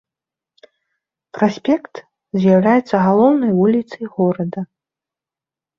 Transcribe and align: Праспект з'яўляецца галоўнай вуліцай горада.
Праспект 1.39 1.95
з'яўляецца 2.41 2.95
галоўнай 3.05 3.51
вуліцай 3.61 4.05
горада. 4.19 4.61